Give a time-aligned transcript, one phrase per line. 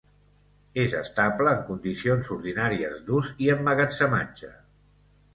[0.83, 4.49] És estable en condicions ordinàries d'ús i emmagatzematge.